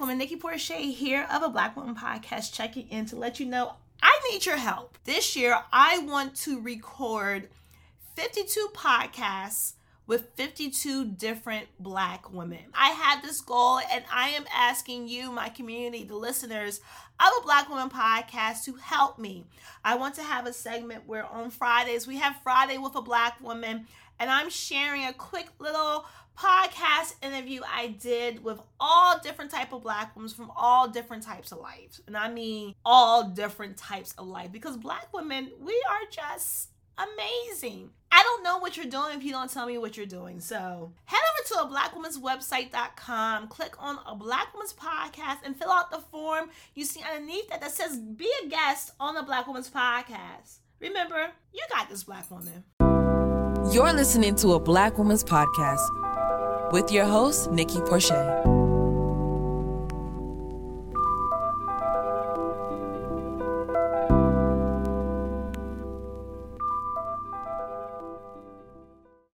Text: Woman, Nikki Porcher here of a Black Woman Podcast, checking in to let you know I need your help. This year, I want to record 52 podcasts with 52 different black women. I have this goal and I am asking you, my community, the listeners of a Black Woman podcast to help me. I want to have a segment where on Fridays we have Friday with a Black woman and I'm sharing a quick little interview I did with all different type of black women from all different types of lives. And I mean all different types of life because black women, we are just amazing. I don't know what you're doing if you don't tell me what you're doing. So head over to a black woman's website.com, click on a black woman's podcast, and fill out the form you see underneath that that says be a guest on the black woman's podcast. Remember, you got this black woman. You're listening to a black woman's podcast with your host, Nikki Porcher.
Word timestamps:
Woman, 0.00 0.18
Nikki 0.18 0.36
Porcher 0.36 0.74
here 0.74 1.26
of 1.30 1.42
a 1.42 1.48
Black 1.48 1.76
Woman 1.76 1.94
Podcast, 1.94 2.52
checking 2.52 2.88
in 2.88 3.06
to 3.06 3.16
let 3.16 3.40
you 3.40 3.46
know 3.46 3.74
I 4.02 4.18
need 4.30 4.46
your 4.46 4.56
help. 4.56 4.96
This 5.04 5.34
year, 5.34 5.58
I 5.72 5.98
want 5.98 6.36
to 6.42 6.60
record 6.60 7.48
52 8.14 8.70
podcasts 8.74 9.74
with 10.06 10.30
52 10.36 11.04
different 11.04 11.66
black 11.78 12.32
women. 12.32 12.64
I 12.74 12.90
have 12.90 13.22
this 13.22 13.40
goal 13.40 13.80
and 13.92 14.04
I 14.12 14.30
am 14.30 14.44
asking 14.54 15.08
you, 15.08 15.30
my 15.30 15.48
community, 15.48 16.04
the 16.04 16.16
listeners 16.16 16.80
of 17.20 17.28
a 17.38 17.42
Black 17.42 17.68
Woman 17.68 17.90
podcast 17.90 18.64
to 18.64 18.74
help 18.74 19.18
me. 19.18 19.44
I 19.84 19.96
want 19.96 20.14
to 20.14 20.22
have 20.22 20.46
a 20.46 20.52
segment 20.52 21.06
where 21.06 21.26
on 21.26 21.50
Fridays 21.50 22.06
we 22.06 22.16
have 22.16 22.40
Friday 22.42 22.78
with 22.78 22.94
a 22.94 23.02
Black 23.02 23.40
woman 23.42 23.86
and 24.18 24.30
I'm 24.30 24.50
sharing 24.50 25.04
a 25.04 25.12
quick 25.12 25.48
little 25.58 26.06
interview 27.38 27.60
I 27.72 27.88
did 27.88 28.42
with 28.42 28.60
all 28.80 29.18
different 29.20 29.50
type 29.50 29.72
of 29.72 29.82
black 29.82 30.16
women 30.16 30.28
from 30.30 30.50
all 30.56 30.88
different 30.88 31.22
types 31.22 31.52
of 31.52 31.58
lives. 31.58 32.00
And 32.06 32.16
I 32.16 32.30
mean 32.30 32.74
all 32.84 33.28
different 33.28 33.76
types 33.76 34.12
of 34.18 34.26
life 34.26 34.50
because 34.50 34.76
black 34.76 35.12
women, 35.14 35.52
we 35.60 35.80
are 35.88 36.10
just 36.10 36.70
amazing. 36.98 37.90
I 38.10 38.22
don't 38.24 38.42
know 38.42 38.58
what 38.58 38.76
you're 38.76 38.86
doing 38.86 39.16
if 39.16 39.22
you 39.22 39.30
don't 39.30 39.50
tell 39.50 39.66
me 39.66 39.78
what 39.78 39.96
you're 39.96 40.06
doing. 40.06 40.40
So 40.40 40.92
head 41.04 41.20
over 41.20 41.48
to 41.48 41.66
a 41.66 41.68
black 41.68 41.94
woman's 41.94 42.18
website.com, 42.18 43.48
click 43.48 43.74
on 43.78 43.98
a 44.04 44.16
black 44.16 44.52
woman's 44.52 44.72
podcast, 44.72 45.38
and 45.44 45.56
fill 45.56 45.70
out 45.70 45.92
the 45.92 45.98
form 45.98 46.50
you 46.74 46.84
see 46.84 47.02
underneath 47.02 47.48
that 47.50 47.60
that 47.60 47.70
says 47.70 47.98
be 47.98 48.28
a 48.44 48.48
guest 48.48 48.92
on 48.98 49.14
the 49.14 49.22
black 49.22 49.46
woman's 49.46 49.70
podcast. 49.70 50.58
Remember, 50.80 51.28
you 51.52 51.62
got 51.70 51.88
this 51.88 52.04
black 52.04 52.28
woman. 52.30 52.64
You're 53.72 53.92
listening 53.92 54.34
to 54.36 54.54
a 54.54 54.60
black 54.60 54.96
woman's 54.96 55.22
podcast 55.22 55.86
with 56.72 56.90
your 56.90 57.06
host, 57.06 57.50
Nikki 57.50 57.80
Porcher. 57.80 58.57